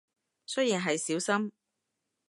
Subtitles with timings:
[0.47, 1.51] 雖然係少深